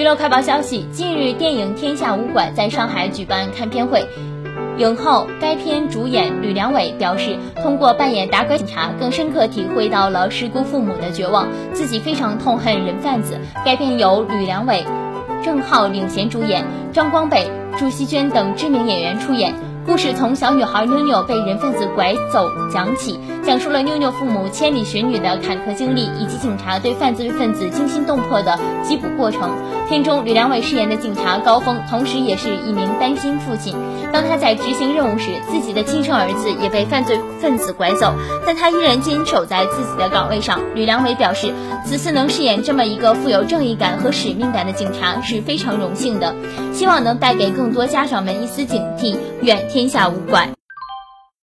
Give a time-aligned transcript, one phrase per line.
[0.00, 4.02] 娱乐快报消息：近日，电影《天下武馆》在上海举办看片会。
[4.78, 13.38] 影后、该片主演吕良伟表示，通过扮演达官警察，更深刻体会到了失孤父母的绝望，自己非常痛恨人贩子。
[13.62, 14.82] 该片由吕良伟、
[15.44, 16.64] 郑浩领衔主演，
[16.94, 19.54] 张光北、朱希娟等知名演员出演。
[19.84, 23.20] 故事从小女孩妞妞被人贩子拐走讲起，
[23.50, 29.50] 讲述了妞妞父母千里寻女的坎坷经历，以及警察对犯罪分子惊心动魄的缉捕过程。
[29.88, 33.74] 片中吕良伟饰演的警察高峰，同时也是一名单亲父亲。
[34.12, 38.14] 当他在执行任务时，自己的亲生儿子也被犯罪分子拐走，
[38.46, 40.60] 但他依然坚守在自己的岗位上。
[40.76, 41.52] 吕良伟表示，
[41.84, 46.32] 此次能饰演这么一个富有正义感和使命感的警察是非常荣幸的，
[46.72, 49.16] 希望能带给更多家长们一丝警惕。
[49.42, 50.50] 愿天下无怪。